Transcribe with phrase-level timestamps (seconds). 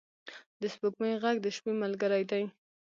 [0.61, 2.43] د سپوږمۍ ږغ د شپې ملګری دی.